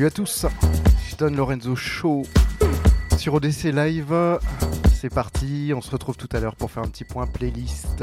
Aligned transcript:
Salut 0.00 0.08
à 0.08 0.10
tous, 0.12 0.46
je 1.10 1.16
donne 1.16 1.36
Lorenzo 1.36 1.76
Show 1.76 2.22
sur 3.18 3.34
ODC 3.34 3.64
Live. 3.64 4.14
C'est 4.94 5.12
parti, 5.12 5.74
on 5.76 5.82
se 5.82 5.90
retrouve 5.90 6.16
tout 6.16 6.28
à 6.32 6.40
l'heure 6.40 6.56
pour 6.56 6.70
faire 6.70 6.82
un 6.82 6.88
petit 6.88 7.04
point 7.04 7.26
playlist. 7.26 8.02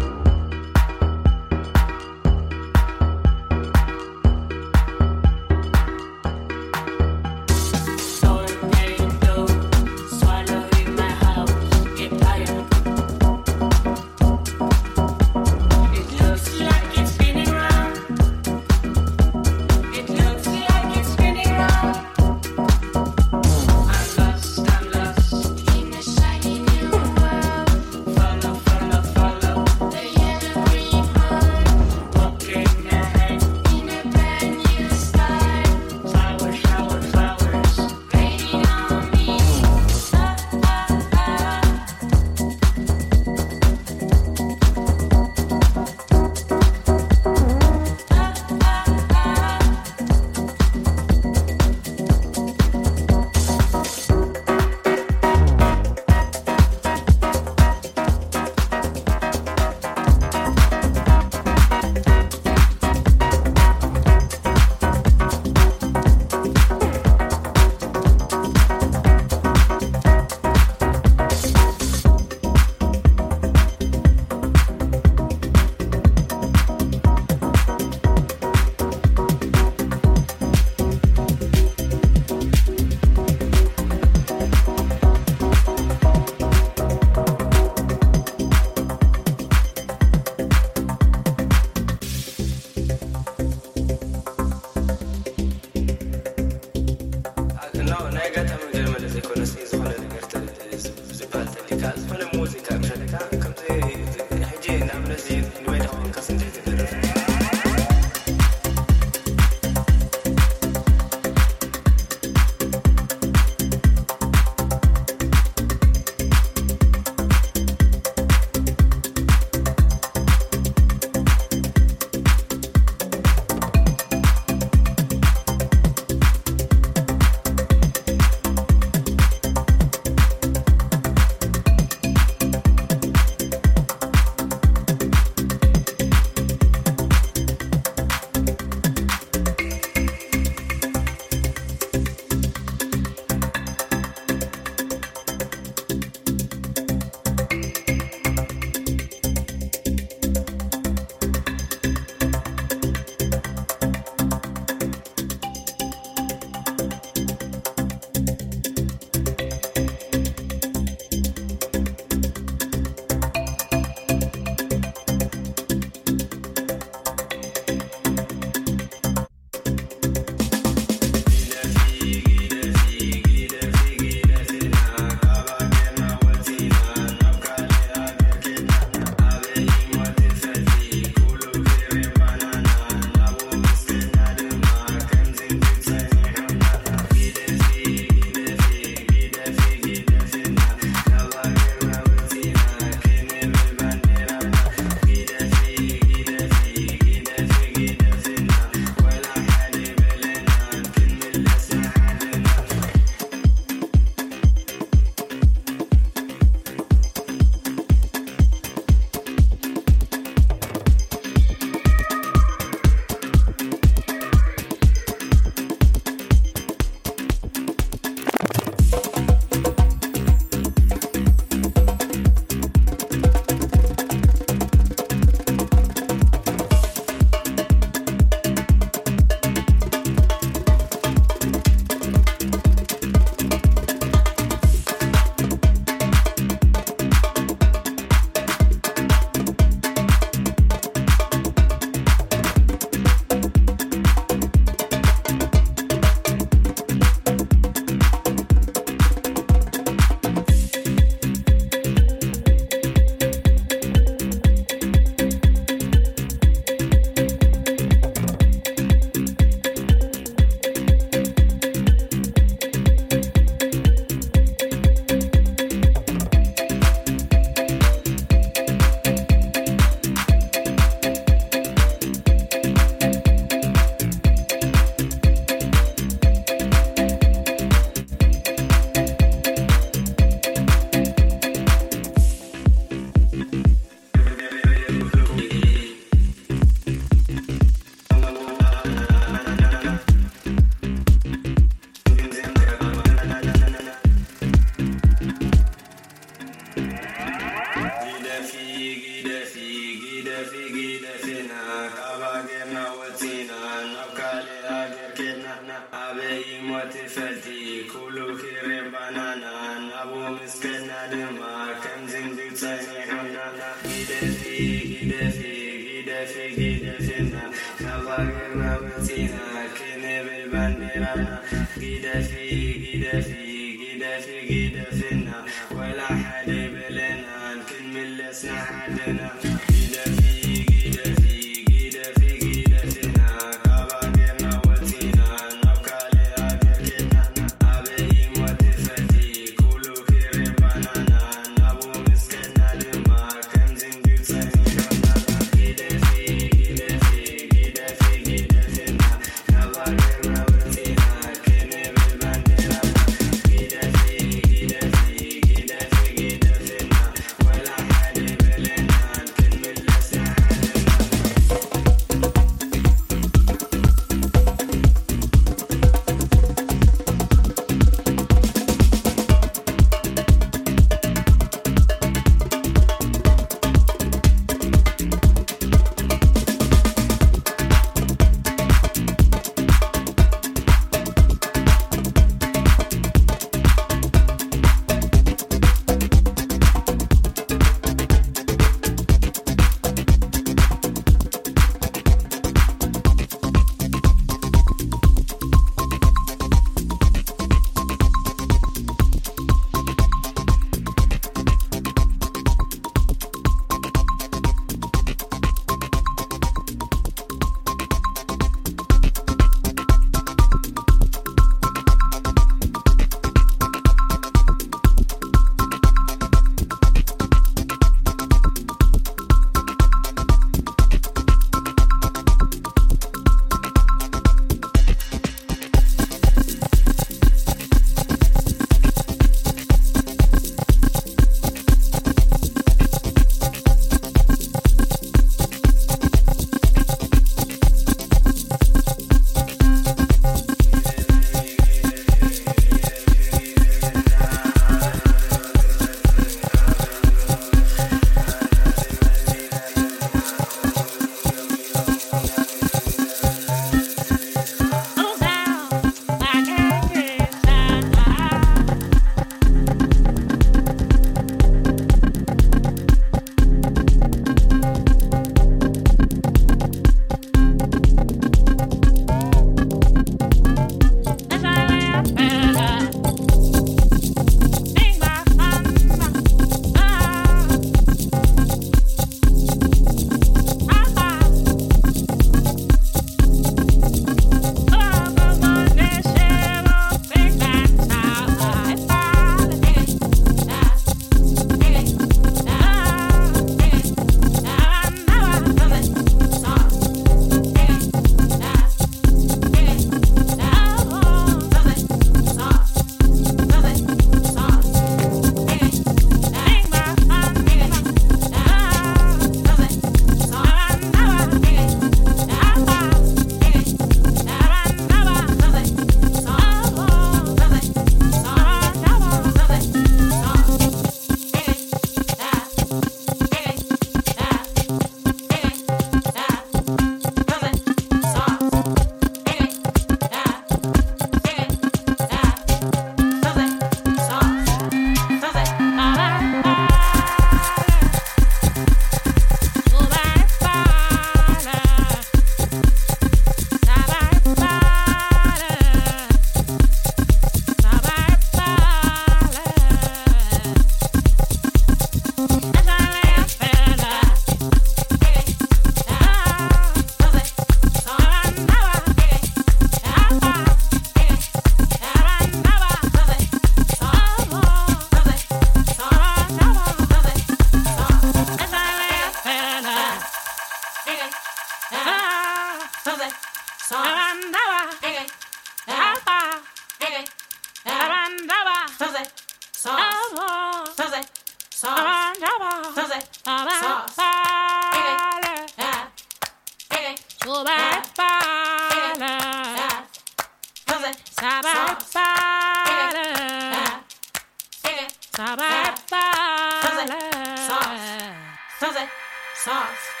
Sauce. 598.61 600.00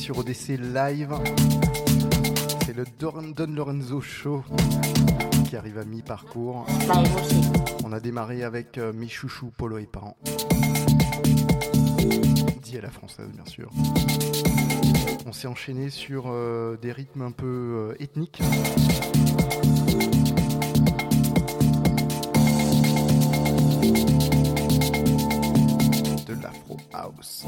Sur 0.00 0.16
ODC 0.16 0.56
Live. 0.58 1.14
C'est 2.64 2.74
le 2.74 2.86
Don 2.98 3.46
Lorenzo 3.54 4.00
Show 4.00 4.42
qui 5.46 5.56
arrive 5.56 5.76
à 5.76 5.84
mi-parcours. 5.84 6.64
On 7.84 7.92
a 7.92 8.00
démarré 8.00 8.42
avec 8.42 8.78
euh, 8.78 8.94
Michouchou, 8.94 9.52
Polo 9.54 9.76
et 9.76 9.84
Parents. 9.84 10.16
Dit 12.62 12.78
à 12.78 12.80
la 12.80 12.90
française, 12.90 13.28
bien 13.34 13.44
sûr. 13.44 13.70
On 15.26 15.32
s'est 15.32 15.48
enchaîné 15.48 15.90
sur 15.90 16.24
euh, 16.28 16.78
des 16.80 16.92
rythmes 16.92 17.22
un 17.22 17.32
peu 17.32 17.46
euh, 17.46 18.02
ethniques. 18.02 18.40
De 26.26 26.42
l'Afro 26.42 26.78
House. 26.94 27.44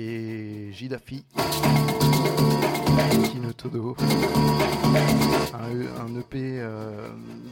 Avait 0.00 0.72
Jidafi, 0.72 1.22
Kino 3.30 3.52
Todo, 3.52 3.94
un, 5.52 6.06
un 6.06 6.18
EP 6.18 6.38
euh, 6.58 7.08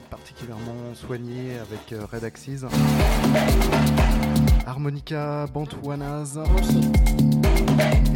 particulièrement 0.08 0.94
soigné 0.94 1.58
avec 1.58 1.92
euh, 1.92 2.06
Red 2.10 2.24
Axis, 2.24 2.60
Harmonica 4.66 5.46
Bantouanaz, 5.52 6.38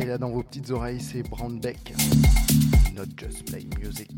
et 0.00 0.06
là 0.06 0.16
dans 0.16 0.30
vos 0.30 0.42
petites 0.42 0.70
oreilles 0.70 1.00
c'est 1.00 1.22
Brown 1.28 1.60
Beck, 1.60 1.92
Not 2.94 3.04
Just 3.18 3.44
Play 3.50 3.66
Music. 3.78 4.10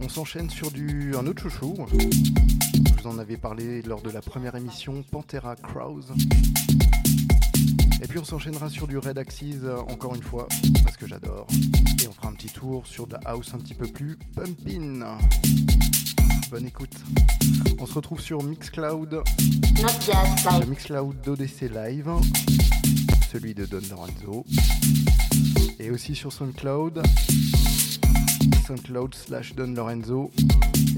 On 0.00 0.08
s'enchaîne 0.08 0.48
sur 0.48 0.70
du 0.70 1.16
un 1.16 1.26
autre 1.26 1.42
chouchou. 1.42 1.74
Vous 1.74 3.06
en 3.08 3.18
avais 3.18 3.36
parlé 3.36 3.82
lors 3.82 4.02
de 4.02 4.10
la 4.10 4.20
première 4.20 4.54
émission 4.54 5.02
Pantera 5.10 5.56
Crows. 5.56 6.12
Et 8.02 8.08
puis 8.08 8.18
on 8.18 8.24
s'enchaînera 8.24 8.68
sur 8.68 8.88
du 8.88 8.98
Red 8.98 9.16
Axis 9.16 9.58
euh, 9.62 9.76
encore 9.88 10.16
une 10.16 10.22
fois, 10.22 10.48
parce 10.82 10.96
que 10.96 11.06
j'adore. 11.06 11.46
Et 12.02 12.08
on 12.08 12.12
fera 12.12 12.28
un 12.28 12.32
petit 12.32 12.48
tour 12.48 12.84
sur 12.84 13.06
de 13.06 13.12
la 13.12 13.20
house 13.26 13.54
un 13.54 13.58
petit 13.58 13.74
peu 13.74 13.86
plus 13.86 14.18
pumpin. 14.34 15.18
Bonne 16.50 16.66
écoute. 16.66 16.96
On 17.78 17.86
se 17.86 17.94
retrouve 17.94 18.20
sur 18.20 18.42
Mixcloud. 18.42 19.22
Le 19.22 20.66
Mixcloud 20.66 21.20
d'ODC 21.24 21.70
Live. 21.72 22.10
Celui 23.30 23.54
de 23.54 23.66
Don 23.66 23.80
Lorenzo. 23.88 24.44
Et 25.78 25.90
aussi 25.92 26.16
sur 26.16 26.32
SoundCloud. 26.32 27.02
SoundCloud 28.66 29.14
slash 29.14 29.54
Don 29.54 29.74
Lorenzo. 29.74 30.32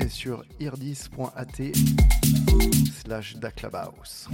Et 0.00 0.08
sur 0.08 0.42
irdis.at 0.58 1.72
slash 3.04 3.36
Daclabhouse. 3.36 4.26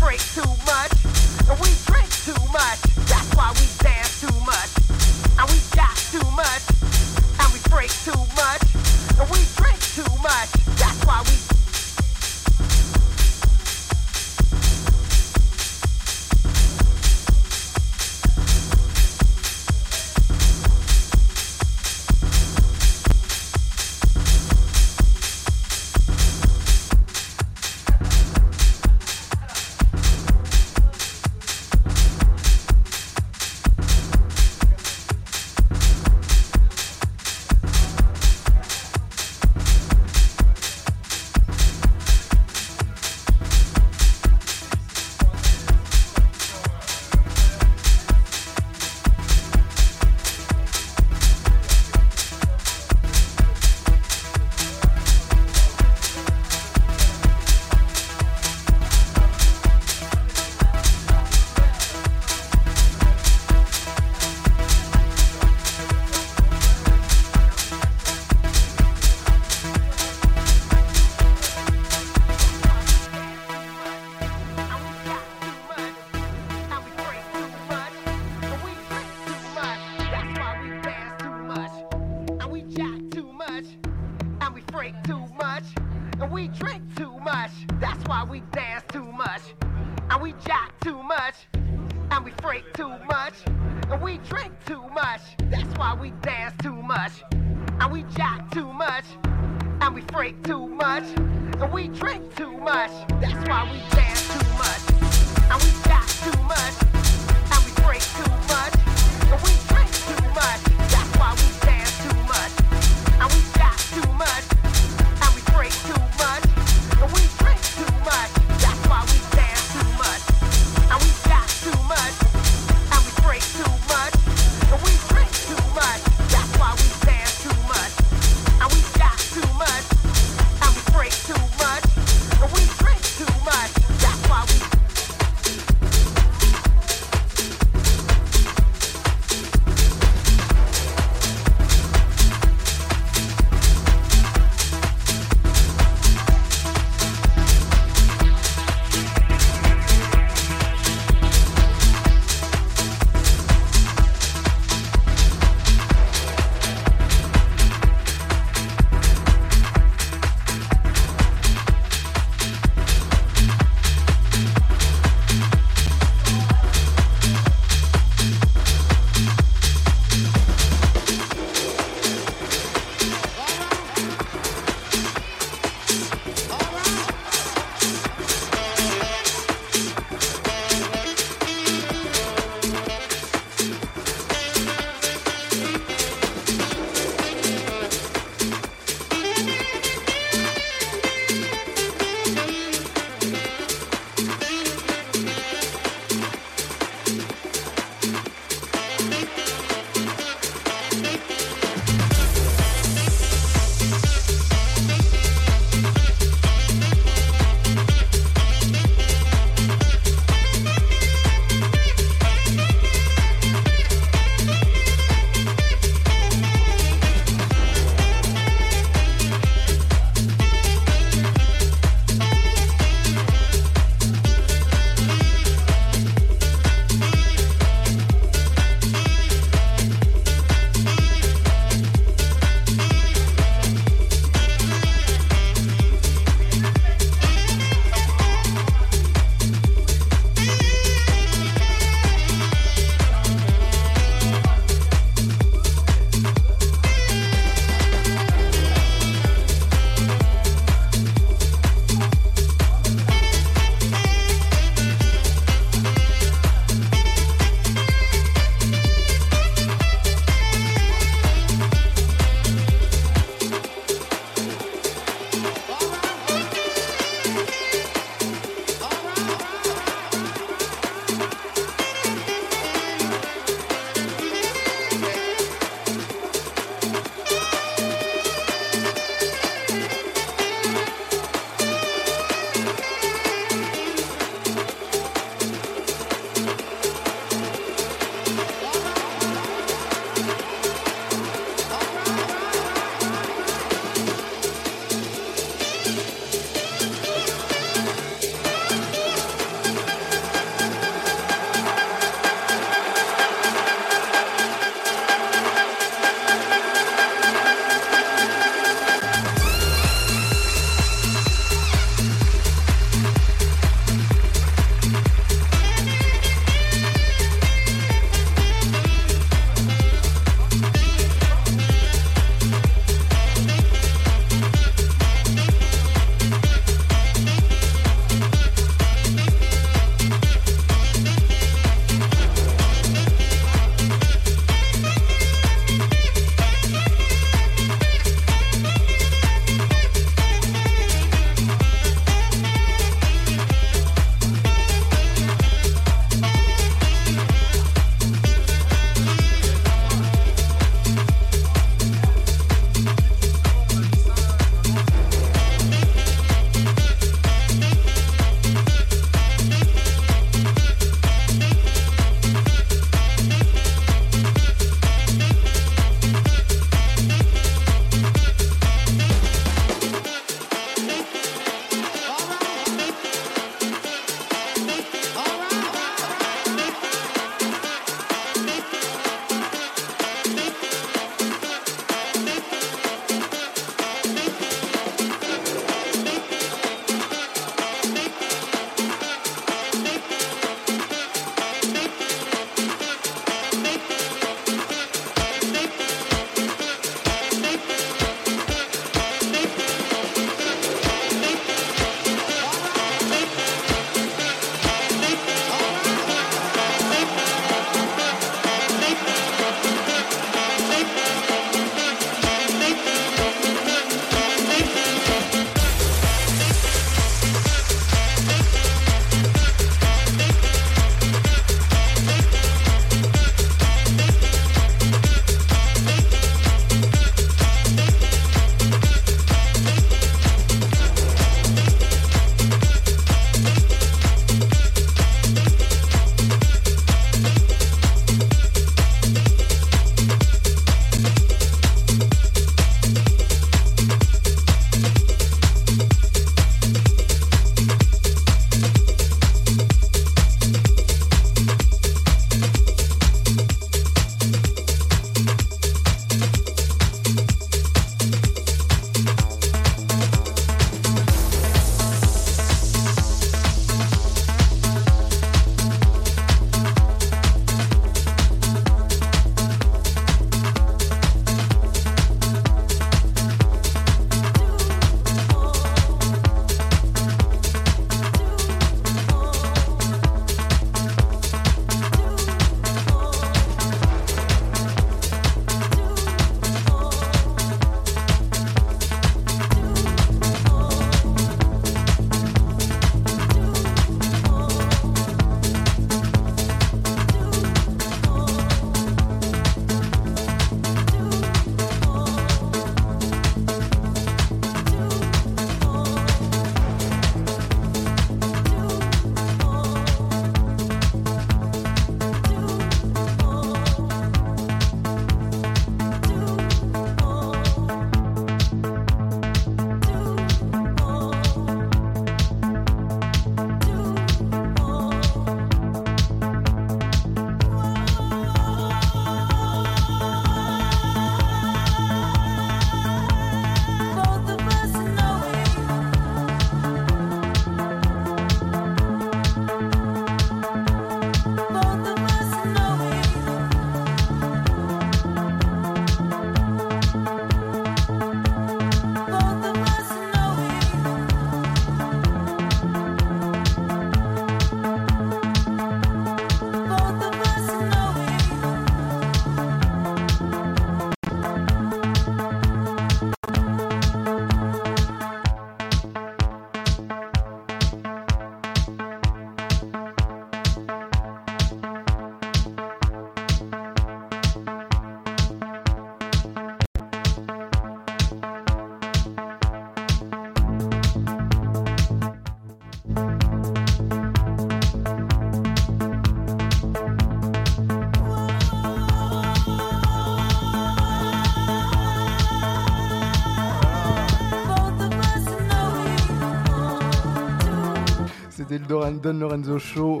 Don 598.72 599.12
Lorenzo 599.12 599.58
Show 599.58 600.00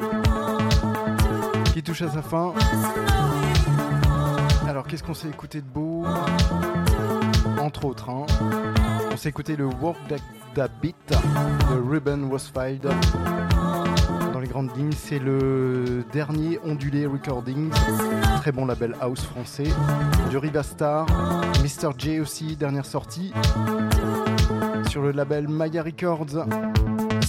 qui 1.74 1.82
touche 1.82 2.00
à 2.00 2.08
sa 2.08 2.22
fin. 2.22 2.54
Alors 4.66 4.86
qu'est-ce 4.86 5.02
qu'on 5.02 5.12
s'est 5.12 5.28
écouté 5.28 5.60
de 5.60 5.66
beau? 5.66 6.06
Entre 7.60 7.84
autres, 7.84 8.08
hein. 8.08 8.24
on 9.12 9.16
s'est 9.18 9.28
écouté 9.28 9.56
le 9.56 9.66
Work 9.66 9.98
That, 10.54 10.68
Beat 10.80 10.96
de 11.10 11.74
Ruben 11.86 12.24
Wasfield. 12.32 12.88
Dans 14.32 14.40
les 14.40 14.48
grandes 14.48 14.74
lignes, 14.74 14.92
c'est 14.96 15.18
le 15.18 16.02
dernier 16.10 16.58
Ondulé 16.64 17.04
Recordings, 17.04 17.70
très 18.40 18.52
bon 18.52 18.64
label 18.64 18.96
house 19.02 19.22
français, 19.22 19.68
du 20.30 20.38
Rivastar, 20.38 21.04
Mr. 21.62 21.90
J 21.98 22.20
aussi, 22.20 22.56
dernière 22.56 22.86
sortie, 22.86 23.34
sur 24.88 25.02
le 25.02 25.12
label 25.12 25.46
Maya 25.46 25.82
Records. 25.82 26.46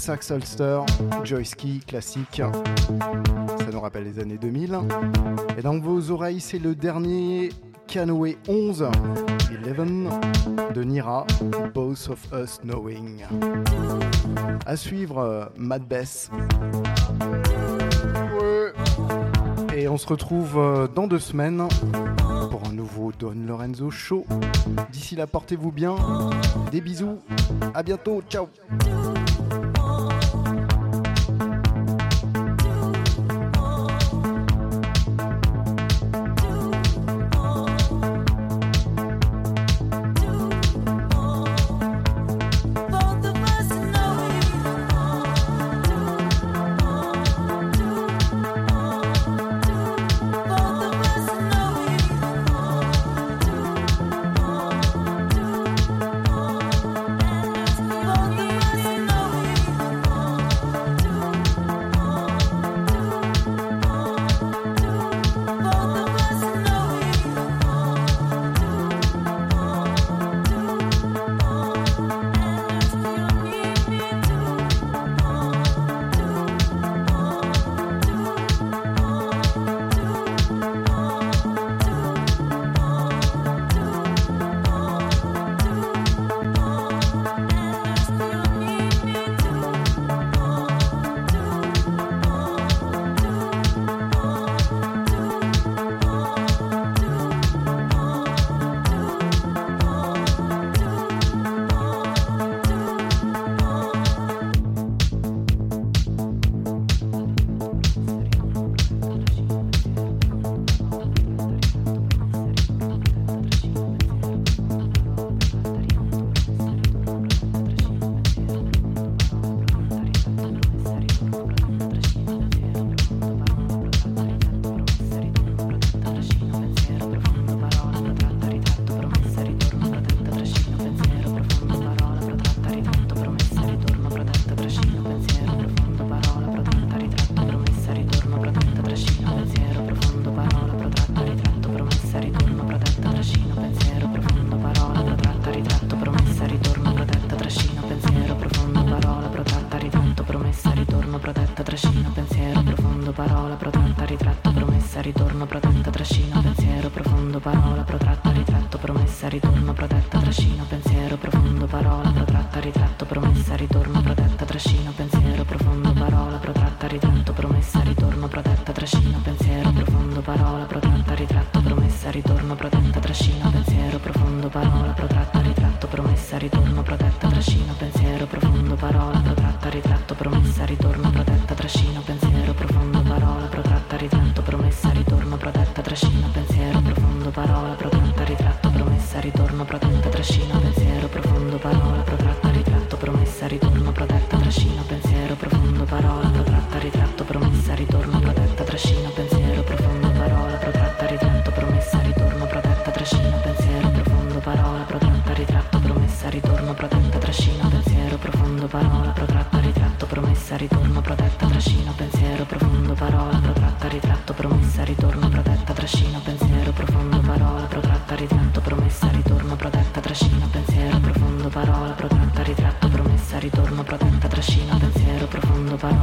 Sax 0.04 0.32
Holster, 0.32 0.82
Joyski 1.24 1.80
classique. 1.80 2.42
Ça 2.42 3.72
nous 3.72 3.80
rappelle 3.80 4.04
les 4.04 4.20
années 4.20 4.38
2000. 4.38 4.78
Et 5.58 5.62
dans 5.62 5.80
vos 5.80 6.12
oreilles, 6.12 6.42
c'est 6.42 6.60
le 6.60 6.76
dernier 6.76 7.54
Canoë 7.88 8.38
11, 8.50 8.90
11 9.80 10.10
de 10.76 10.84
Nira, 10.84 11.26
Both 11.74 12.10
of 12.10 12.20
Us 12.34 12.60
Knowing. 12.64 13.24
À 14.66 14.76
suivre, 14.76 15.20
euh, 15.20 15.46
Mad 15.56 15.88
Bess. 15.88 16.30
Et 19.74 19.88
on 19.88 19.98
se 19.98 20.08
retrouve 20.08 20.58
euh, 20.58 20.88
dans 20.94 21.08
deux 21.08 21.20
semaines 21.20 21.66
pour 22.52 22.62
un 22.68 22.74
nouveau 22.74 23.14
Don 23.18 23.36
Lorenzo 23.48 23.90
Show. 23.90 24.26
D'ici 24.92 25.16
là, 25.16 25.28
portez-vous 25.28 25.72
bien. 25.72 25.96
Des 26.74 26.82
bisous. 26.82 27.20
À 27.74 27.84
bientôt. 27.84 28.22
Ciao. 28.30 28.50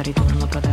saritunud 0.00 0.40
lõpeda. 0.40 0.69